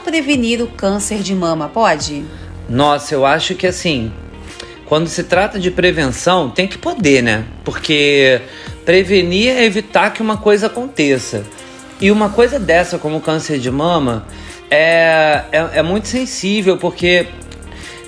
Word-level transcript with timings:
prevenir 0.00 0.62
o 0.62 0.66
câncer 0.66 1.18
de 1.18 1.34
mama, 1.34 1.68
pode? 1.68 2.24
Nossa, 2.68 3.14
eu 3.14 3.24
acho 3.24 3.54
que 3.54 3.66
assim, 3.66 4.12
quando 4.86 5.08
se 5.08 5.24
trata 5.24 5.58
de 5.58 5.70
prevenção, 5.70 6.48
tem 6.48 6.66
que 6.66 6.78
poder, 6.78 7.22
né? 7.22 7.44
Porque 7.64 8.40
prevenir 8.84 9.50
é 9.50 9.64
evitar 9.64 10.12
que 10.12 10.22
uma 10.22 10.36
coisa 10.36 10.66
aconteça. 10.68 11.44
E 12.00 12.10
uma 12.10 12.28
coisa 12.28 12.58
dessa, 12.58 12.98
como 12.98 13.16
o 13.16 13.20
câncer 13.20 13.58
de 13.58 13.70
mama, 13.70 14.26
é, 14.70 15.42
é, 15.50 15.78
é 15.78 15.82
muito 15.82 16.08
sensível, 16.08 16.76
porque 16.76 17.26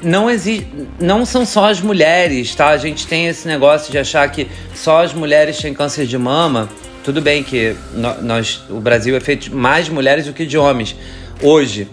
não 0.02 0.30
existe, 0.30 0.68
não 1.00 1.24
são 1.24 1.44
só 1.44 1.68
as 1.68 1.80
mulheres, 1.80 2.54
tá? 2.54 2.68
A 2.68 2.76
gente 2.76 3.06
tem 3.06 3.26
esse 3.26 3.48
negócio 3.48 3.90
de 3.90 3.98
achar 3.98 4.28
que 4.30 4.48
só 4.74 5.02
as 5.02 5.12
mulheres 5.12 5.58
têm 5.58 5.74
câncer 5.74 6.06
de 6.06 6.16
mama. 6.18 6.68
Tudo 7.02 7.20
bem 7.20 7.42
que 7.42 7.74
nós, 8.22 8.62
o 8.68 8.80
Brasil 8.80 9.16
é 9.16 9.20
feito 9.20 9.54
mais 9.54 9.86
de 9.86 9.92
mulheres 9.92 10.26
do 10.26 10.32
que 10.32 10.44
de 10.44 10.58
homens. 10.58 10.94
Hoje, 11.40 11.86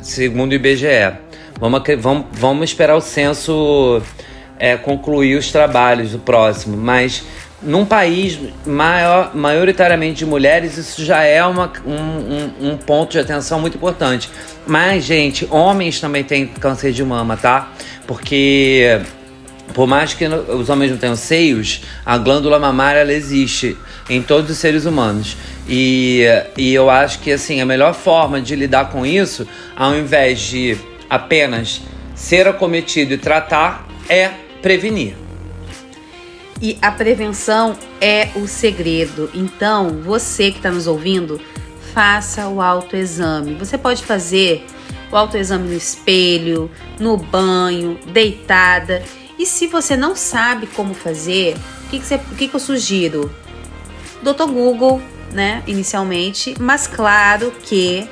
segundo 0.00 0.52
o 0.52 0.54
IBGE. 0.54 0.86
Vamos, 1.58 1.82
vamos, 1.98 2.26
vamos 2.32 2.70
esperar 2.70 2.94
o 2.94 3.00
censo 3.00 4.00
é, 4.58 4.76
concluir 4.76 5.36
os 5.36 5.50
trabalhos 5.50 6.12
do 6.12 6.20
próximo. 6.20 6.76
Mas 6.76 7.24
num 7.60 7.84
país 7.84 8.38
maior, 8.64 9.34
maioritariamente 9.34 10.18
de 10.18 10.26
mulheres, 10.26 10.78
isso 10.78 11.04
já 11.04 11.24
é 11.24 11.44
uma, 11.44 11.72
um, 11.84 12.70
um, 12.70 12.76
ponto 12.76 13.10
de 13.10 13.18
atenção 13.18 13.60
muito 13.60 13.76
importante. 13.76 14.30
Mas, 14.64 15.02
gente, 15.02 15.48
homens 15.50 16.00
também 16.00 16.22
têm 16.22 16.46
câncer 16.46 16.92
de 16.92 17.04
mama, 17.04 17.36
tá? 17.36 17.72
Porque 18.06 19.00
por 19.74 19.86
mais 19.86 20.14
que 20.14 20.26
os 20.26 20.68
homens 20.68 20.90
não 20.90 20.98
tenham 20.98 21.16
seios, 21.16 21.82
a 22.04 22.18
glândula 22.18 22.58
mamária 22.58 23.00
ela 23.00 23.12
existe 23.12 23.76
em 24.08 24.22
todos 24.22 24.50
os 24.50 24.58
seres 24.58 24.84
humanos. 24.84 25.36
E, 25.68 26.24
e 26.56 26.74
eu 26.74 26.90
acho 26.90 27.20
que 27.20 27.32
assim, 27.32 27.60
a 27.60 27.66
melhor 27.66 27.94
forma 27.94 28.40
de 28.40 28.56
lidar 28.56 28.90
com 28.90 29.06
isso, 29.06 29.46
ao 29.76 29.96
invés 29.96 30.40
de 30.40 30.76
apenas 31.08 31.82
ser 32.14 32.48
acometido 32.48 33.14
e 33.14 33.18
tratar, 33.18 33.86
é 34.08 34.30
prevenir. 34.60 35.14
E 36.60 36.78
a 36.80 36.92
prevenção 36.92 37.76
é 38.00 38.28
o 38.36 38.46
segredo. 38.46 39.28
Então, 39.34 40.00
você 40.02 40.52
que 40.52 40.58
está 40.58 40.70
nos 40.70 40.86
ouvindo, 40.86 41.40
faça 41.92 42.46
o 42.48 42.60
autoexame. 42.60 43.54
Você 43.54 43.76
pode 43.76 44.04
fazer 44.04 44.64
o 45.10 45.16
autoexame 45.16 45.68
no 45.68 45.76
espelho, 45.76 46.70
no 47.00 47.16
banho, 47.16 47.98
deitada. 48.12 49.02
E 49.38 49.44
se 49.44 49.66
você 49.66 49.96
não 49.96 50.14
sabe 50.14 50.68
como 50.68 50.94
fazer, 50.94 51.56
o 51.86 51.90
que, 51.90 51.98
que, 51.98 52.18
que, 52.36 52.48
que 52.48 52.54
eu 52.54 52.60
sugiro? 52.60 53.30
Doutor 54.22 54.46
Google, 54.46 55.02
né? 55.32 55.62
Inicialmente, 55.66 56.54
mas 56.60 56.86
claro 56.86 57.52
que 57.62 58.08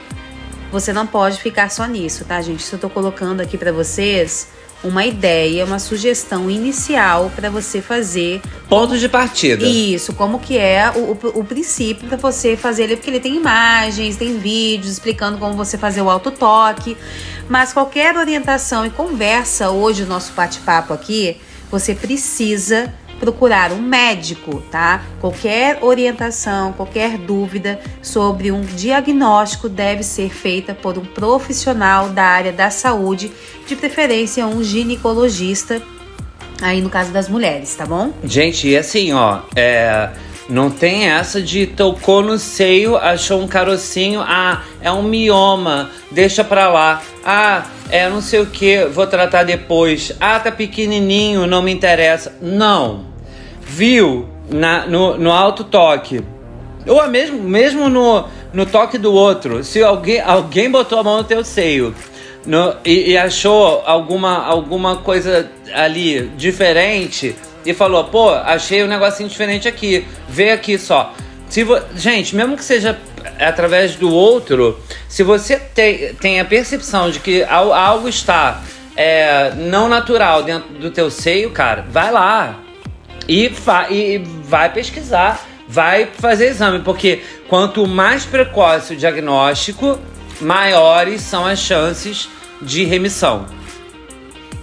você 0.71 0.93
não 0.93 1.07
pode 1.07 1.41
ficar 1.41 1.71
só 1.71 1.87
nisso, 1.87 2.25
tá, 2.25 2.41
gente? 2.41 2.61
Isso 2.61 2.77
eu 2.77 2.79
tô 2.79 2.89
colocando 2.89 3.41
aqui 3.41 3.59
para 3.59 3.73
vocês 3.73 4.49
uma 4.83 5.05
ideia, 5.05 5.65
uma 5.65 5.79
sugestão 5.79 6.51
inicial 6.51 7.31
para 7.37 7.51
você 7.51 7.83
fazer. 7.83 8.41
Ponto 8.69 8.99
de 8.99 9.09
partida. 9.09 9.67
Isso, 9.67 10.15
como 10.15 10.39
que 10.39 10.57
é 10.57 10.91
o, 10.91 11.13
o, 11.13 11.41
o 11.41 11.45
princípio 11.45 12.09
para 12.09 12.17
você 12.17 12.57
fazer 12.57 12.85
ele, 12.85 12.97
porque 12.97 13.11
ele 13.11 13.21
tem 13.21 13.37
imagens, 13.37 14.17
tem 14.17 14.39
vídeos 14.39 14.93
explicando 14.93 15.39
como 15.39 15.55
você 15.55 15.77
fazer 15.77 16.01
o 16.01 16.09
autotoque. 16.09 16.97
Mas 17.49 17.73
qualquer 17.73 18.17
orientação 18.17 18.87
e 18.87 18.91
conversa 18.91 19.71
hoje, 19.71 20.05
o 20.05 20.07
nosso 20.07 20.33
bate-papo 20.33 20.93
aqui, 20.93 21.37
você 21.71 21.95
precisa 21.95 22.93
procurar 23.21 23.71
um 23.71 23.81
médico, 23.81 24.63
tá? 24.71 25.05
Qualquer 25.21 25.79
orientação, 25.83 26.73
qualquer 26.73 27.19
dúvida 27.19 27.79
sobre 28.03 28.51
um 28.51 28.63
diagnóstico 28.63 29.69
deve 29.69 30.03
ser 30.03 30.31
feita 30.31 30.75
por 30.75 30.99
um 30.99 31.05
profissional 31.05 32.09
da 32.09 32.25
área 32.25 32.51
da 32.51 32.71
saúde, 32.71 33.31
de 33.67 33.77
preferência 33.77 34.47
um 34.47 34.65
ginecologista, 34.65 35.81
aí 36.63 36.81
no 36.81 36.89
caso 36.89 37.13
das 37.13 37.29
mulheres, 37.29 37.75
tá 37.75 37.85
bom? 37.85 38.13
Gente, 38.25 38.69
e 38.69 38.77
assim, 38.77 39.13
ó, 39.13 39.41
é. 39.55 40.09
Não 40.49 40.69
tem 40.69 41.09
essa 41.09 41.41
de 41.41 41.65
tocou 41.65 42.25
no 42.25 42.37
seio, 42.37 42.97
achou 42.97 43.41
um 43.41 43.47
carocinho, 43.47 44.21
ah, 44.21 44.65
é 44.83 44.91
um 44.91 45.01
mioma, 45.01 45.89
deixa 46.11 46.43
pra 46.43 46.69
lá. 46.69 47.01
Ah, 47.25 47.67
é 47.89 48.09
não 48.09 48.21
sei 48.21 48.41
o 48.41 48.47
que, 48.47 48.85
vou 48.87 49.07
tratar 49.07 49.45
depois. 49.45 50.11
Ah, 50.19 50.41
tá 50.41 50.51
pequenininho, 50.51 51.47
não 51.47 51.63
me 51.63 51.73
interessa. 51.73 52.37
Não 52.43 53.10
viu 53.71 54.29
na, 54.51 54.85
no, 54.87 55.17
no 55.17 55.31
alto 55.31 55.63
toque, 55.63 56.21
ou 56.87 57.07
mesmo, 57.09 57.41
mesmo 57.41 57.89
no, 57.89 58.27
no 58.53 58.67
toque 58.67 58.99
do 58.99 59.13
outro, 59.13 59.63
se 59.63 59.81
alguém, 59.81 60.21
alguém 60.21 60.69
botou 60.69 60.99
a 60.99 61.05
mão 61.05 61.19
no 61.19 61.25
teu 61.25 61.45
seio 61.45 61.95
no, 62.45 62.75
e, 62.85 63.13
e, 63.13 63.19
achou 63.19 63.83
alguma, 63.87 64.45
alguma 64.45 64.97
coisa 64.97 65.49
ali 65.73 66.29
diferente 66.37 67.37
e 67.65 67.73
falou, 67.73 68.05
pô, 68.05 68.31
achei 68.31 68.83
um 68.83 68.89
negocinho 68.89 69.29
diferente 69.29 69.69
aqui, 69.69 70.05
vê 70.29 70.51
aqui 70.51 70.77
só. 70.77 71.15
Se 71.49 71.63
vo... 71.63 71.79
Gente, 71.95 72.35
mesmo 72.35 72.57
que 72.57 72.65
seja 72.65 72.99
através 73.39 73.95
do 73.95 74.13
outro, 74.13 74.81
se 75.09 75.23
você 75.23 75.57
tem, 75.59 76.15
tem 76.15 76.41
a 76.41 76.45
percepção 76.45 77.11
de 77.11 77.21
que 77.21 77.45
algo 77.45 78.09
está 78.09 78.63
é, 78.97 79.53
não 79.55 79.89
natural 79.89 80.43
dentro 80.43 80.71
do 80.75 80.91
teu 80.91 81.11
seio, 81.11 81.51
cara, 81.51 81.85
vai 81.91 82.11
lá, 82.11 82.59
e, 83.31 83.49
e 83.91 84.19
vai 84.45 84.73
pesquisar, 84.73 85.47
vai 85.69 86.07
fazer 86.07 86.49
exame, 86.49 86.81
porque 86.81 87.23
quanto 87.49 87.87
mais 87.87 88.25
precoce 88.25 88.95
o 88.95 88.97
diagnóstico, 88.97 89.97
maiores 90.41 91.21
são 91.23 91.47
as 91.47 91.61
chances 91.61 92.29
de 92.61 92.85
remissão. 92.85 93.47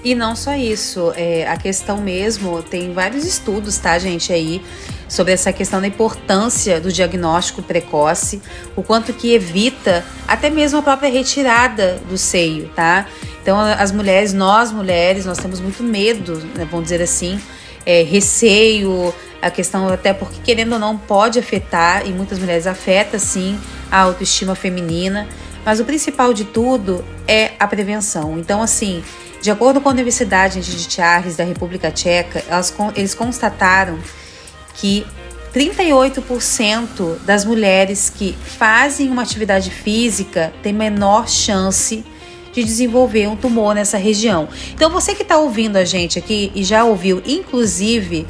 E 0.03 0.13
não 0.13 0.35
só 0.35 0.53
isso, 0.53 1.13
é, 1.15 1.47
a 1.47 1.55
questão 1.57 1.97
mesmo, 1.97 2.61
tem 2.61 2.93
vários 2.93 3.25
estudos, 3.25 3.77
tá, 3.77 3.97
gente, 3.97 4.31
aí, 4.33 4.61
sobre 5.07 5.33
essa 5.33 5.51
questão 5.53 5.79
da 5.79 5.87
importância 5.87 6.79
do 6.79 6.91
diagnóstico 6.91 7.63
precoce, 7.63 8.41
o 8.75 8.83
quanto 8.83 9.13
que 9.13 9.33
evita 9.33 10.05
até 10.27 10.49
mesmo 10.49 10.79
a 10.79 10.81
própria 10.81 11.09
retirada 11.09 11.99
do 12.09 12.17
seio, 12.17 12.69
tá? 12.75 13.07
Então, 13.41 13.59
as 13.59 13.93
mulheres, 13.93 14.33
nós 14.33 14.71
mulheres, 14.73 15.25
nós 15.25 15.37
temos 15.37 15.59
muito 15.61 15.81
medo, 15.81 16.35
né, 16.53 16.67
vamos 16.69 16.83
dizer 16.83 17.01
assim, 17.01 17.39
é, 17.87 18.03
receio, 18.03 19.13
a 19.41 19.49
questão 19.49 19.87
até 19.87 20.11
porque 20.11 20.35
querendo 20.43 20.73
ou 20.73 20.79
não 20.79 20.97
pode 20.97 21.39
afetar 21.39 22.05
e 22.05 22.11
muitas 22.11 22.37
mulheres 22.37 22.67
afeta 22.67 23.17
sim 23.17 23.57
a 23.89 24.01
autoestima 24.01 24.55
feminina, 24.55 25.25
mas 25.63 25.79
o 25.79 25.85
principal 25.85 26.33
de 26.33 26.43
tudo 26.43 27.03
é 27.25 27.51
a 27.57 27.65
prevenção. 27.65 28.37
Então 28.37 28.61
assim, 28.61 29.01
de 29.41 29.49
acordo 29.49 29.79
com 29.79 29.87
a 29.87 29.93
Universidade 29.93 30.59
de 30.59 30.93
Charles 30.93 31.37
da 31.37 31.45
República 31.45 31.89
Tcheca, 31.89 32.43
elas, 32.49 32.75
eles 32.93 33.15
constataram 33.15 33.97
que 34.73 35.07
38% 35.53 37.19
das 37.25 37.45
mulheres 37.45 38.11
que 38.13 38.33
fazem 38.33 39.09
uma 39.09 39.21
atividade 39.21 39.71
física 39.71 40.51
têm 40.61 40.73
menor 40.73 41.29
chance 41.29 41.97
de 41.97 42.16
desenvolver 42.63 43.27
um 43.27 43.35
tumor 43.35 43.75
nessa 43.75 43.97
região. 43.97 44.47
Então, 44.73 44.89
você 44.89 45.13
que 45.15 45.23
está 45.23 45.37
ouvindo 45.37 45.77
a 45.77 45.85
gente 45.85 46.19
aqui 46.19 46.51
e 46.55 46.63
já 46.63 46.83
ouviu, 46.83 47.21
inclusive, 47.25 48.25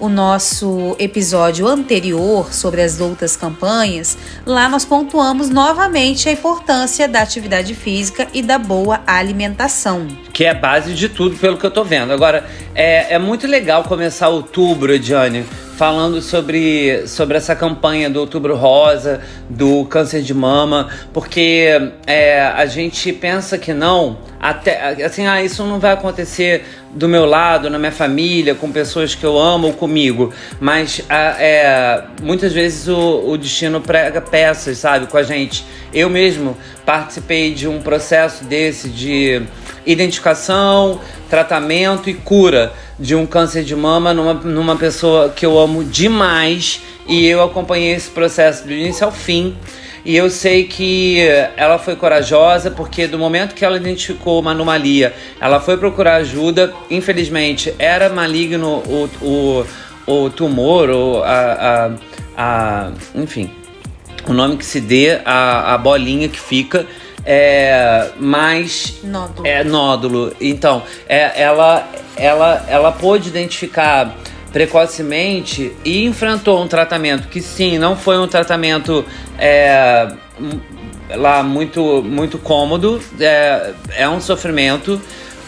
o 0.00 0.08
nosso 0.08 0.94
episódio 0.98 1.66
anterior 1.66 2.52
sobre 2.52 2.82
as 2.82 3.00
outras 3.00 3.36
campanhas, 3.36 4.16
lá 4.46 4.68
nós 4.68 4.84
pontuamos 4.84 5.50
novamente 5.50 6.28
a 6.28 6.32
importância 6.32 7.08
da 7.08 7.20
atividade 7.20 7.74
física 7.74 8.28
e 8.32 8.40
da 8.40 8.58
boa 8.58 9.00
alimentação. 9.06 10.06
Que 10.32 10.44
é 10.44 10.50
a 10.50 10.54
base 10.54 10.94
de 10.94 11.08
tudo, 11.08 11.36
pelo 11.36 11.56
que 11.56 11.66
eu 11.66 11.70
tô 11.70 11.82
vendo. 11.82 12.12
Agora, 12.12 12.46
é, 12.74 13.14
é 13.14 13.18
muito 13.18 13.46
legal 13.46 13.82
começar 13.84 14.28
outubro, 14.28 14.92
Ediane, 14.94 15.44
falando 15.78 16.20
sobre, 16.20 17.06
sobre 17.06 17.36
essa 17.36 17.54
campanha 17.54 18.10
do 18.10 18.18
Outubro 18.18 18.56
Rosa, 18.56 19.20
do 19.48 19.84
câncer 19.84 20.22
de 20.22 20.34
mama, 20.34 20.88
porque 21.12 21.92
é, 22.04 22.42
a 22.42 22.66
gente 22.66 23.12
pensa 23.12 23.56
que 23.56 23.72
não, 23.72 24.18
até 24.40 25.04
assim, 25.04 25.24
ah, 25.28 25.40
isso 25.40 25.62
não 25.62 25.78
vai 25.78 25.92
acontecer 25.92 26.64
do 26.92 27.08
meu 27.08 27.24
lado, 27.24 27.70
na 27.70 27.78
minha 27.78 27.92
família, 27.92 28.56
com 28.56 28.72
pessoas 28.72 29.14
que 29.14 29.22
eu 29.22 29.38
amo 29.38 29.68
ou 29.68 29.72
comigo, 29.72 30.34
mas 30.58 31.00
é, 31.08 32.02
muitas 32.24 32.52
vezes 32.52 32.88
o, 32.88 33.30
o 33.30 33.38
destino 33.38 33.80
prega 33.80 34.20
peças, 34.20 34.78
sabe, 34.78 35.06
com 35.06 35.16
a 35.16 35.22
gente. 35.22 35.64
Eu 35.94 36.10
mesmo 36.10 36.56
participei 36.84 37.54
de 37.54 37.68
um 37.68 37.80
processo 37.80 38.42
desse 38.42 38.88
de 38.88 39.42
identificação, 39.92 41.00
tratamento 41.30 42.10
e 42.10 42.14
cura 42.14 42.72
de 42.98 43.14
um 43.14 43.24
câncer 43.26 43.64
de 43.64 43.74
mama 43.74 44.12
numa, 44.12 44.34
numa 44.34 44.76
pessoa 44.76 45.30
que 45.30 45.46
eu 45.46 45.58
amo 45.58 45.82
demais 45.82 46.82
e 47.06 47.26
eu 47.26 47.42
acompanhei 47.42 47.94
esse 47.94 48.10
processo 48.10 48.64
do 48.64 48.72
início 48.72 49.06
ao 49.06 49.12
fim. 49.12 49.56
E 50.04 50.16
eu 50.16 50.30
sei 50.30 50.64
que 50.64 51.20
ela 51.56 51.78
foi 51.78 51.96
corajosa 51.96 52.70
porque 52.70 53.06
do 53.06 53.18
momento 53.18 53.54
que 53.54 53.64
ela 53.64 53.76
identificou 53.76 54.40
uma 54.40 54.52
anomalia, 54.52 55.14
ela 55.40 55.58
foi 55.58 55.76
procurar 55.76 56.16
ajuda. 56.16 56.72
Infelizmente, 56.90 57.74
era 57.78 58.08
maligno 58.08 58.82
o, 58.86 59.08
o, 59.20 59.66
o 60.06 60.30
tumor, 60.30 60.88
ou 60.88 61.24
a, 61.24 61.28
a, 61.28 61.90
a, 62.36 62.90
enfim, 63.14 63.50
o 64.26 64.32
nome 64.32 64.56
que 64.56 64.64
se 64.64 64.80
dê, 64.80 65.20
a, 65.24 65.74
a 65.74 65.78
bolinha 65.78 66.28
que 66.28 66.38
fica 66.38 66.86
é, 67.24 68.10
mais 68.18 69.00
nódulo. 69.02 69.46
É, 69.46 69.64
nódulo. 69.64 70.32
Então, 70.40 70.82
é, 71.08 71.42
ela, 71.42 71.88
ela, 72.16 72.64
ela 72.68 72.92
pôde 72.92 73.28
identificar 73.28 74.14
precocemente 74.52 75.76
e 75.84 76.04
enfrentou 76.04 76.62
um 76.62 76.66
tratamento 76.66 77.28
que 77.28 77.40
sim, 77.40 77.78
não 77.78 77.96
foi 77.96 78.18
um 78.18 78.26
tratamento 78.26 79.04
é, 79.38 80.08
lá 81.14 81.42
muito, 81.42 82.02
muito 82.02 82.38
cômodo, 82.38 83.00
é, 83.20 83.72
é 83.96 84.08
um 84.08 84.20
sofrimento, 84.20 85.00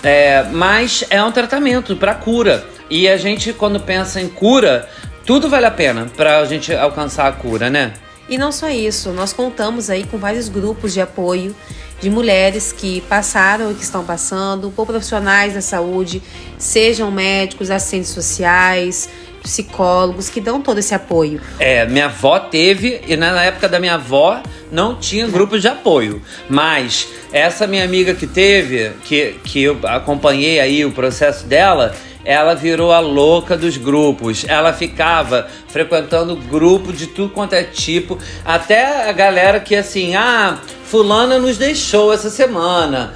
é, 0.02 0.44
mas 0.52 1.04
é 1.10 1.22
um 1.22 1.32
tratamento 1.32 1.96
para 1.96 2.14
cura. 2.14 2.64
E 2.88 3.08
a 3.08 3.16
gente, 3.16 3.52
quando 3.52 3.78
pensa 3.80 4.20
em 4.20 4.28
cura, 4.28 4.88
tudo 5.24 5.48
vale 5.48 5.66
a 5.66 5.70
pena 5.70 6.06
para 6.16 6.38
a 6.38 6.44
gente 6.44 6.74
alcançar 6.74 7.28
a 7.28 7.32
cura, 7.32 7.70
né? 7.70 7.92
E 8.30 8.38
não 8.38 8.52
só 8.52 8.70
isso, 8.70 9.10
nós 9.10 9.32
contamos 9.32 9.90
aí 9.90 10.04
com 10.04 10.16
vários 10.16 10.48
grupos 10.48 10.94
de 10.94 11.00
apoio 11.00 11.54
de 12.00 12.08
mulheres 12.08 12.72
que 12.72 13.00
passaram 13.02 13.72
e 13.72 13.74
que 13.74 13.82
estão 13.82 14.04
passando, 14.04 14.70
por 14.70 14.86
profissionais 14.86 15.54
da 15.54 15.60
saúde, 15.60 16.22
sejam 16.56 17.10
médicos, 17.10 17.70
assistentes 17.70 18.10
sociais, 18.10 19.08
psicólogos 19.42 20.30
que 20.30 20.40
dão 20.40 20.62
todo 20.62 20.78
esse 20.78 20.94
apoio. 20.94 21.40
É, 21.58 21.84
minha 21.86 22.06
avó 22.06 22.38
teve, 22.38 23.02
e 23.06 23.16
na 23.16 23.42
época 23.42 23.68
da 23.68 23.80
minha 23.80 23.94
avó 23.94 24.40
não 24.70 24.94
tinha 24.94 25.26
grupos 25.26 25.60
de 25.60 25.68
apoio. 25.68 26.22
Mas 26.48 27.08
essa 27.32 27.66
minha 27.66 27.84
amiga 27.84 28.14
que 28.14 28.26
teve, 28.26 28.92
que, 29.04 29.34
que 29.44 29.62
eu 29.62 29.78
acompanhei 29.84 30.60
aí 30.60 30.84
o 30.84 30.92
processo 30.92 31.46
dela, 31.46 31.94
ela 32.24 32.54
virou 32.54 32.92
a 32.92 33.00
louca 33.00 33.56
dos 33.56 33.76
grupos. 33.76 34.44
Ela 34.48 34.72
ficava 34.72 35.48
frequentando 35.68 36.36
grupo 36.36 36.92
de 36.92 37.06
tudo 37.06 37.32
quanto 37.32 37.54
é 37.54 37.62
tipo, 37.62 38.18
até 38.44 39.08
a 39.08 39.12
galera 39.12 39.60
que 39.60 39.74
assim, 39.74 40.14
ah, 40.14 40.58
fulana 40.84 41.38
nos 41.38 41.56
deixou 41.56 42.12
essa 42.12 42.30
semana. 42.30 43.14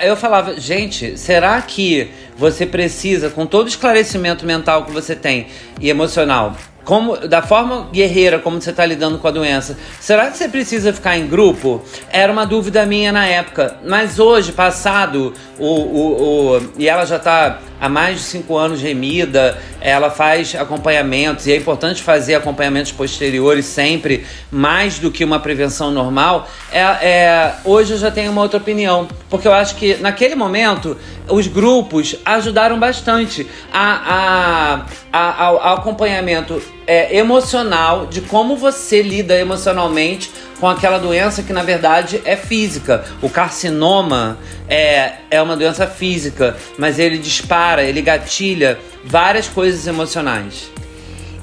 Eu 0.00 0.16
falava, 0.16 0.60
gente, 0.60 1.18
será 1.18 1.60
que 1.60 2.08
você 2.36 2.64
precisa, 2.64 3.30
com 3.30 3.46
todo 3.46 3.66
o 3.66 3.68
esclarecimento 3.68 4.46
mental 4.46 4.84
que 4.84 4.92
você 4.92 5.14
tem 5.14 5.48
e 5.80 5.90
emocional, 5.90 6.56
como, 6.84 7.16
da 7.16 7.42
forma 7.42 7.88
guerreira 7.92 8.38
como 8.38 8.60
você 8.60 8.70
está 8.70 8.84
lidando 8.84 9.18
com 9.18 9.28
a 9.28 9.30
doença, 9.30 9.76
será 10.00 10.30
que 10.30 10.36
você 10.36 10.48
precisa 10.48 10.92
ficar 10.92 11.16
em 11.16 11.26
grupo? 11.26 11.82
Era 12.10 12.32
uma 12.32 12.44
dúvida 12.44 12.84
minha 12.84 13.12
na 13.12 13.26
época. 13.26 13.76
Mas 13.84 14.18
hoje, 14.18 14.52
passado, 14.52 15.32
o, 15.58 15.66
o, 15.66 16.56
o 16.56 16.72
e 16.76 16.88
ela 16.88 17.04
já 17.04 17.16
está 17.16 17.60
há 17.80 17.88
mais 17.88 18.18
de 18.18 18.22
cinco 18.24 18.56
anos 18.56 18.80
remida, 18.80 19.58
ela 19.82 20.10
faz 20.10 20.54
acompanhamentos, 20.54 21.46
e 21.46 21.52
é 21.52 21.56
importante 21.56 22.02
fazer 22.02 22.34
acompanhamentos 22.34 22.92
posteriores 22.92 23.66
sempre, 23.66 24.24
mais 24.50 24.98
do 24.98 25.10
que 25.10 25.24
uma 25.24 25.40
prevenção 25.40 25.90
normal. 25.90 26.48
É, 26.70 26.80
é, 26.80 27.54
hoje 27.64 27.92
eu 27.92 27.98
já 27.98 28.10
tenho 28.10 28.30
uma 28.30 28.42
outra 28.42 28.58
opinião, 28.58 29.08
porque 29.28 29.46
eu 29.46 29.52
acho 29.52 29.76
que 29.76 29.96
naquele 29.96 30.34
momento 30.34 30.96
os 31.28 31.46
grupos 31.46 32.16
ajudaram 32.24 32.78
bastante 32.78 33.46
a, 33.72 34.84
a, 35.12 35.18
a 35.18 35.44
ao, 35.44 35.74
acompanhamento 35.74 36.62
é, 36.86 37.16
emocional 37.16 38.06
de 38.06 38.20
como 38.20 38.56
você 38.56 39.02
lida 39.02 39.38
emocionalmente 39.38 40.30
com 40.62 40.68
aquela 40.68 40.98
doença 40.98 41.42
que 41.42 41.52
na 41.52 41.64
verdade 41.64 42.22
é 42.24 42.36
física. 42.36 43.04
O 43.20 43.28
carcinoma 43.28 44.38
é, 44.68 45.14
é 45.28 45.42
uma 45.42 45.56
doença 45.56 45.88
física, 45.88 46.56
mas 46.78 47.00
ele 47.00 47.18
dispara, 47.18 47.82
ele 47.82 48.00
gatilha 48.00 48.78
várias 49.04 49.48
coisas 49.48 49.88
emocionais. 49.88 50.70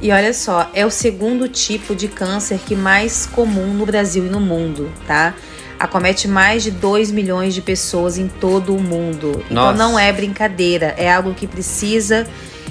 E 0.01 0.09
olha 0.09 0.33
só, 0.33 0.71
é 0.73 0.85
o 0.85 0.89
segundo 0.89 1.49
tipo 1.49 1.93
de 1.93 2.07
câncer 2.07 2.61
que 2.65 2.77
mais 2.77 3.25
comum 3.25 3.73
no 3.73 3.85
Brasil 3.85 4.25
e 4.25 4.29
no 4.29 4.39
mundo, 4.39 4.89
tá? 5.05 5.33
Acomete 5.77 6.25
mais 6.25 6.63
de 6.63 6.71
2 6.71 7.11
milhões 7.11 7.53
de 7.53 7.61
pessoas 7.61 8.17
em 8.17 8.29
todo 8.29 8.73
o 8.73 8.81
mundo. 8.81 9.43
Então 9.51 9.65
Nossa. 9.65 9.73
Então 9.75 9.91
não 9.91 9.99
é 9.99 10.13
brincadeira, 10.13 10.95
é 10.97 11.11
algo 11.11 11.33
que 11.33 11.45
precisa 11.45 12.25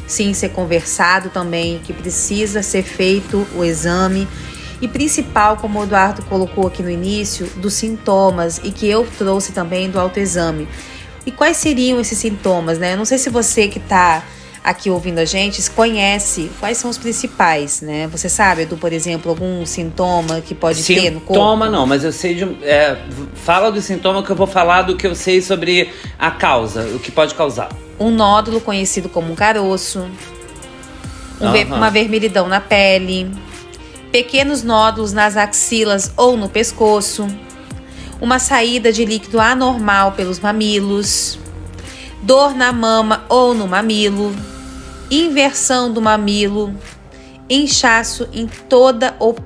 sim 0.07 0.33
ser 0.33 0.49
conversado 0.49 1.29
também, 1.29 1.79
que 1.85 1.93
precisa 1.93 2.63
ser 2.63 2.85
feito 2.85 3.47
o 3.55 3.63
exame 3.63 4.27
e 4.81 4.89
principal, 4.89 5.57
como 5.57 5.81
o 5.81 5.83
Eduardo 5.85 6.23
colocou 6.23 6.67
aqui 6.67 6.83
no 6.83 6.91
início, 6.91 7.47
dos 7.57 7.75
sintomas 7.75 8.61
e 8.63 8.71
que 8.71 8.89
eu 8.89 9.07
trouxe 9.19 9.53
também 9.53 9.91
do 9.91 9.99
autoexame. 9.99 10.69
E 11.27 11.31
quais 11.31 11.57
seriam 11.57 12.01
esses 12.01 12.19
sintomas, 12.19 12.79
né? 12.79 12.95
Eu 12.95 12.97
não 12.97 13.05
sei 13.05 13.19
se 13.19 13.29
você 13.29 13.69
que 13.69 13.79
está 13.79 14.23
aqui 14.63 14.91
ouvindo 14.91 15.19
a 15.19 15.25
gente 15.25 15.71
conhece 15.71 16.51
quais 16.61 16.79
são 16.79 16.91
os 16.91 16.99
principais, 16.99 17.81
né? 17.81 18.07
Você 18.09 18.29
sabe, 18.29 18.63
Edu, 18.63 18.77
por 18.77 18.93
exemplo, 18.93 19.31
algum 19.31 19.65
sintoma 19.65 20.41
que 20.41 20.55
pode 20.55 20.83
sintoma, 20.83 21.07
ter 21.07 21.11
no 21.11 21.21
corpo? 21.21 21.35
Sintoma 21.35 21.71
não, 21.71 21.87
mas 21.87 22.05
eu 22.05 22.13
sei 22.13 22.35
de. 22.35 22.45
É, 22.63 22.99
fala 23.35 23.71
do 23.71 23.81
sintoma 23.81 24.23
que 24.23 24.31
eu 24.31 24.37
vou 24.37 24.47
falar 24.47 24.83
do 24.83 24.97
que 24.97 25.07
eu 25.07 25.15
sei 25.15 25.41
sobre 25.41 25.91
a 26.19 26.31
causa, 26.31 26.83
o 26.95 26.99
que 26.99 27.11
pode 27.11 27.35
causar. 27.35 27.71
Um 27.99 28.11
nódulo 28.11 28.61
conhecido 28.61 29.09
como 29.09 29.33
um 29.33 29.35
caroço, 29.35 30.09
um 31.41 31.53
ver, 31.53 31.67
uma 31.67 31.91
vermelhidão 31.91 32.49
na 32.49 32.61
pele, 32.61 33.31
pequenos 34.11 34.63
nódulos 34.63 35.13
nas 35.13 35.37
axilas 35.37 36.13
ou 36.17 36.37
no 36.37 36.49
pescoço, 36.49 37.29
uma 38.21 38.39
saída 38.39 38.93
de 38.93 39.05
líquido 39.05 39.41
anormal 39.41 40.13
pelos 40.13 40.41
mamilos, 40.41 41.39
dor 42.23 42.55
na 42.55 42.73
mama 42.73 43.25
ou 43.29 43.55
no 43.55 43.67
mamilo, 43.67 44.35
inversão 45.11 45.93
do 45.93 46.03
mamilo, 46.03 46.75
inchaço 47.49 48.29
em 48.33 48.47
toda 48.47 49.15
ou, 49.19 49.37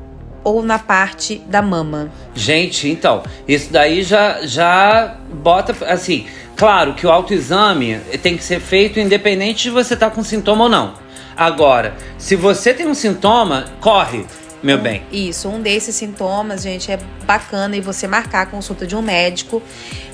ou 0.43 0.63
na 0.63 0.79
parte 0.79 1.37
da 1.47 1.61
mama. 1.61 2.11
Gente, 2.35 2.89
então, 2.89 3.23
isso 3.47 3.73
daí 3.73 4.03
já, 4.03 4.45
já 4.47 5.17
bota 5.33 5.75
assim. 5.87 6.27
Claro 6.57 6.95
que 6.95 7.07
o 7.07 7.11
autoexame 7.11 7.99
tem 8.23 8.37
que 8.37 8.45
ser 8.45 8.61
feito 8.61 9.01
independente 9.01 9.65
de 9.65 9.71
você 9.71 9.95
estar 9.95 10.11
tá 10.11 10.15
com 10.15 10.23
sintoma 10.23 10.65
ou 10.65 10.71
não. 10.71 10.95
Agora, 11.37 11.95
se 12.19 12.37
você 12.37 12.75
tem 12.75 12.87
um 12.87 12.95
sintoma, 12.95 13.65
corre 13.81 14.27
meu 14.63 14.79
bem. 14.79 15.03
Isso, 15.11 15.49
um 15.49 15.61
desses 15.61 15.95
sintomas, 15.95 16.63
gente, 16.63 16.91
é 16.91 16.99
bacana 17.25 17.77
e 17.77 17.81
você 17.81 18.07
marcar 18.07 18.43
a 18.43 18.47
consulta 18.47 18.87
de 18.87 18.95
um 18.95 19.03
médico 19.03 19.63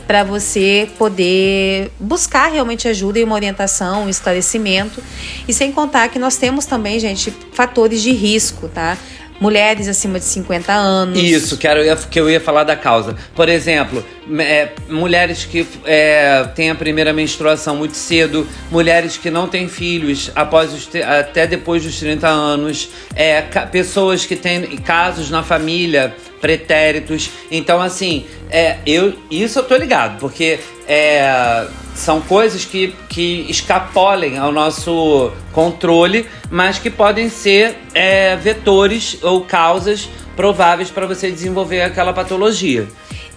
para 0.06 0.24
você 0.24 0.88
poder 0.96 1.90
buscar 2.00 2.50
realmente 2.50 2.88
ajuda 2.88 3.18
e 3.18 3.24
uma 3.24 3.34
orientação, 3.34 4.04
um 4.04 4.08
esclarecimento. 4.08 5.02
E 5.46 5.52
sem 5.52 5.70
contar 5.70 6.08
que 6.08 6.18
nós 6.18 6.38
temos 6.38 6.64
também, 6.64 6.98
gente, 6.98 7.30
fatores 7.52 8.00
de 8.00 8.12
risco, 8.12 8.68
tá? 8.68 8.96
mulheres 9.40 9.88
acima 9.88 10.18
de 10.18 10.24
50 10.24 10.72
anos. 10.72 11.18
Isso, 11.18 11.56
que, 11.56 11.66
era, 11.66 11.96
que 11.96 12.18
eu 12.18 12.28
ia 12.28 12.40
falar 12.40 12.64
da 12.64 12.76
causa. 12.76 13.16
Por 13.34 13.48
exemplo, 13.48 14.04
é, 14.38 14.70
mulheres 14.88 15.44
que 15.44 15.66
é, 15.84 16.44
têm 16.54 16.70
a 16.70 16.74
primeira 16.74 17.12
menstruação 17.12 17.76
muito 17.76 17.96
cedo, 17.96 18.46
mulheres 18.70 19.16
que 19.16 19.30
não 19.30 19.48
têm 19.48 19.68
filhos 19.68 20.30
após 20.34 20.72
os, 20.72 20.88
até 21.02 21.46
depois 21.46 21.84
dos 21.84 21.98
30 21.98 22.28
anos, 22.28 22.90
é, 23.14 23.40
pessoas 23.70 24.26
que 24.26 24.36
têm 24.36 24.62
casos 24.78 25.30
na 25.30 25.42
família 25.42 26.14
pretéritos. 26.40 27.30
Então, 27.50 27.80
assim, 27.80 28.26
é, 28.50 28.78
eu, 28.86 29.14
isso 29.30 29.58
eu 29.58 29.64
tô 29.64 29.76
ligado, 29.76 30.18
porque 30.18 30.58
é, 30.86 31.66
são 31.94 32.20
coisas 32.20 32.64
que, 32.64 32.94
que 33.08 33.46
escapolem 33.48 34.38
ao 34.38 34.52
nosso 34.52 35.32
controle, 35.52 36.26
mas 36.50 36.78
que 36.78 36.90
podem 36.90 37.28
ser 37.28 37.76
é, 37.92 38.36
vetores 38.36 39.18
ou 39.22 39.42
causas 39.42 40.08
prováveis 40.36 40.90
para 40.90 41.06
você 41.06 41.30
desenvolver 41.30 41.82
aquela 41.82 42.12
patologia. 42.12 42.86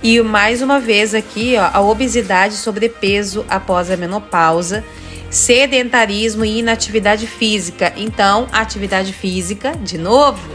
E 0.03 0.21
mais 0.21 0.61
uma 0.61 0.79
vez 0.79 1.13
aqui, 1.13 1.55
ó, 1.57 1.69
a 1.71 1.81
obesidade 1.81 2.55
sobrepeso 2.55 3.45
após 3.49 3.91
a 3.91 3.97
menopausa, 3.97 4.83
sedentarismo 5.29 6.43
e 6.43 6.59
inatividade 6.59 7.27
física. 7.27 7.93
Então, 7.95 8.47
atividade 8.51 9.13
física, 9.13 9.73
de 9.75 9.97
novo, 9.97 10.49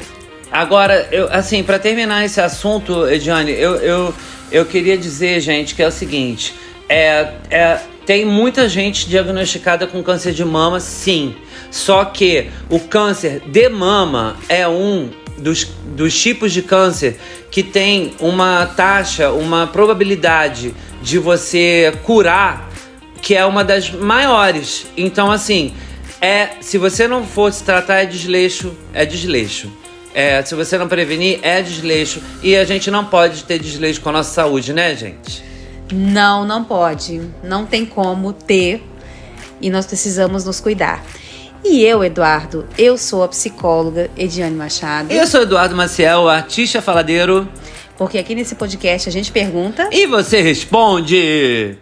Agora, 0.51 1.09
eu, 1.11 1.29
assim, 1.31 1.63
para 1.63 1.79
terminar 1.79 2.25
esse 2.25 2.41
assunto, 2.41 3.09
Ediane, 3.09 3.51
eu, 3.51 3.77
eu, 3.77 4.15
eu 4.51 4.65
queria 4.65 4.97
dizer, 4.97 5.41
gente, 5.41 5.75
que 5.75 5.83
é 5.83 5.87
o 5.87 5.93
seguinte: 5.93 6.55
é, 6.89 7.33
é, 7.51 7.81
tem 8.07 8.25
muita 8.25 8.69
gente 8.69 9.09
diagnosticada 9.09 9.87
com 9.87 10.03
câncer 10.03 10.33
de 10.33 10.45
mama, 10.45 10.79
sim. 10.81 11.35
Só 11.71 12.05
que 12.05 12.49
o 12.71 12.79
câncer 12.79 13.43
de 13.47 13.69
mama 13.69 14.37
é 14.49 14.67
um 14.69 15.11
dos, 15.39 15.65
dos 15.65 16.19
tipos 16.19 16.53
de 16.53 16.63
câncer 16.63 17.19
que 17.51 17.63
tem 17.63 18.15
uma 18.21 18.67
taxa, 18.67 19.31
uma 19.31 19.67
probabilidade 19.67 20.75
de 21.03 21.19
você 21.19 21.93
curar 22.03 22.71
que 23.27 23.35
é 23.35 23.45
uma 23.45 23.65
das 23.65 23.91
maiores. 23.91 24.87
Então, 24.97 25.33
assim, 25.33 25.75
é 26.21 26.51
se 26.61 26.79
você 26.79 27.09
não 27.09 27.25
fosse 27.25 27.65
tratar, 27.65 28.03
é 28.03 28.07
desleixo, 28.07 28.73
é 28.93 29.05
desleixo. 29.05 29.69
É, 30.15 30.43
se 30.43 30.55
você 30.55 30.79
não 30.79 30.89
prevenir, 30.89 31.41
é 31.43 31.61
desleixo. 31.61 32.23
E 32.43 32.57
a 32.57 32.65
gente 32.65 32.91
não 32.91 33.05
pode 33.05 33.45
ter 33.45 33.59
desleixo 33.59 34.01
com 34.01 34.09
a 34.11 34.13
nossa 34.13 34.33
saúde, 34.33 34.73
né, 34.73 34.95
gente? 34.95 35.45
Não, 35.93 36.45
não 36.45 36.65
pode. 36.65 37.21
Não 37.43 37.67
tem 37.67 37.85
como 37.85 38.33
ter. 38.33 38.83
E 39.61 39.71
nós 39.71 39.87
precisamos 39.87 40.45
nos 40.45 40.61
cuidar. 40.61 41.05
E 41.65 41.83
eu, 41.85 42.05
Eduardo, 42.05 42.67
eu 42.79 42.97
sou 42.97 43.23
a 43.23 43.29
psicóloga 43.29 44.11
Ediane 44.17 44.55
Machado. 44.55 45.13
Eu 45.13 45.27
sou 45.27 45.43
Eduardo 45.43 45.75
Maciel, 45.77 46.29
artista 46.29 46.81
faladeiro. 46.81 47.49
Porque 47.97 48.19
aqui 48.19 48.35
nesse 48.35 48.55
podcast 48.55 49.09
a 49.09 49.13
gente 49.13 49.33
pergunta. 49.33 49.89
E 49.91 50.07
você 50.07 50.41
responde! 50.41 51.79